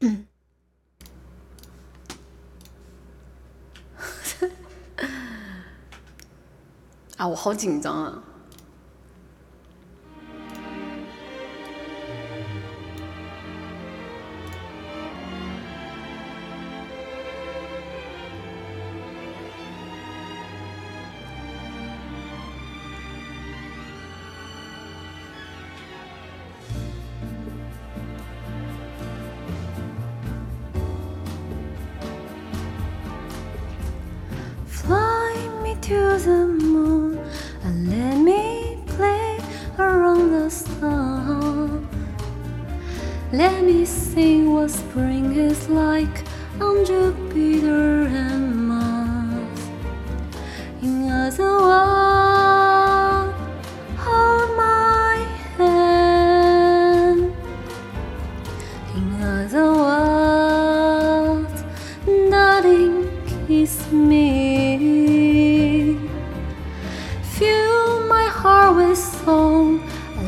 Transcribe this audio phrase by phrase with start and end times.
[0.00, 0.26] 嗯
[7.16, 8.22] 啊，我好紧张啊！
[35.88, 37.18] To the moon
[37.64, 39.38] and let me play
[39.78, 41.88] around the sun.
[43.32, 46.24] Let me sing what spring is like
[46.60, 49.60] on Jupiter and Mars.
[50.82, 52.27] In other words,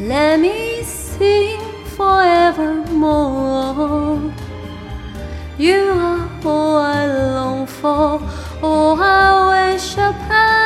[0.00, 1.60] let me sing
[1.96, 2.84] forevermore.
[5.58, 8.20] You are all I long for,
[8.62, 10.63] all I worship and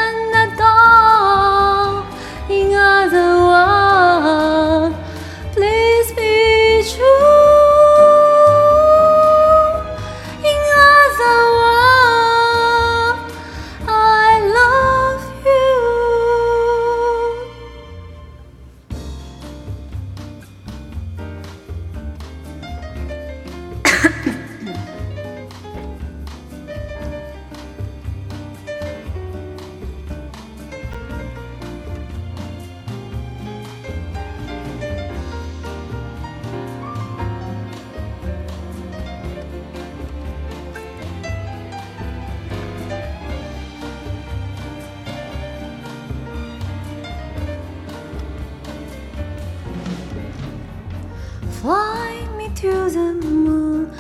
[51.61, 53.91] Fly me to the moon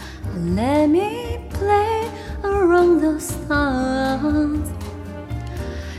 [0.54, 2.10] let me play
[2.44, 4.70] around the stars.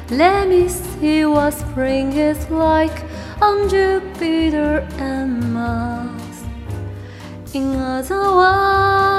[0.10, 3.04] Let me see what spring is like
[3.42, 6.44] on Jupiter and Mars.
[7.54, 9.19] In other words,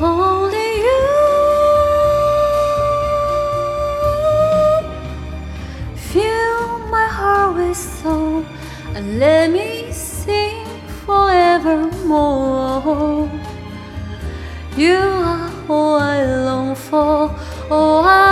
[0.00, 1.02] Only you
[5.96, 8.46] fill my heart with song
[8.94, 10.66] and let me sing
[11.04, 12.80] forevermore.
[14.76, 17.30] You are all I long for,
[17.70, 18.31] all I